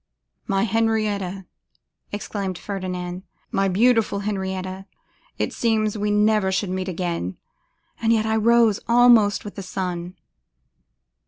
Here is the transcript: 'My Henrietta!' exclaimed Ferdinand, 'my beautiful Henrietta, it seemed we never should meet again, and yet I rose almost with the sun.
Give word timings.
'My 0.47 0.63
Henrietta!' 0.63 1.45
exclaimed 2.11 2.57
Ferdinand, 2.57 3.21
'my 3.51 3.67
beautiful 3.67 4.21
Henrietta, 4.21 4.87
it 5.37 5.53
seemed 5.53 5.95
we 5.95 6.09
never 6.09 6.51
should 6.51 6.71
meet 6.71 6.87
again, 6.89 7.37
and 8.01 8.11
yet 8.11 8.25
I 8.25 8.35
rose 8.35 8.79
almost 8.87 9.45
with 9.45 9.53
the 9.53 9.61
sun. 9.61 10.15